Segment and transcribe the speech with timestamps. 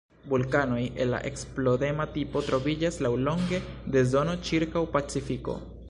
[0.29, 3.61] Vulkanoj el la eksplodema tipo troviĝas laŭlonge
[3.97, 5.61] de zono ĉirkaŭ Pacifiko.